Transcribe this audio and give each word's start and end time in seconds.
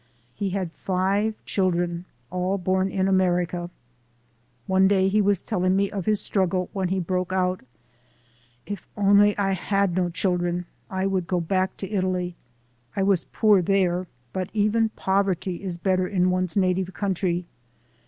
He 0.33 0.49
had 0.49 0.71
five 0.71 1.35
children, 1.45 2.05
all 2.31 2.57
born 2.57 2.89
in 2.89 3.07
America. 3.07 3.69
One 4.65 4.87
day 4.87 5.09
he 5.09 5.21
was 5.21 5.43
telling 5.43 5.75
me 5.75 5.91
of 5.91 6.07
his 6.07 6.19
struggle 6.19 6.71
when 6.73 6.87
he 6.87 6.99
broke 6.99 7.31
out: 7.31 7.61
"If 8.65 8.87
only 8.97 9.37
I 9.37 9.51
had 9.51 9.93
no 9.95 10.09
children 10.09 10.65
I 10.89 11.05
would 11.05 11.27
go 11.27 11.39
back 11.39 11.77
to 11.77 11.87
Italy. 11.91 12.33
I 12.95 13.03
was 13.03 13.25
poor 13.25 13.61
there, 13.61 14.07
but 14.33 14.49
even 14.53 14.89
poverty 14.89 15.61
is 15.61 15.77
better 15.77 16.07
in 16.07 16.31
one's 16.31 16.57
native 16.57 16.95
country. 16.95 17.45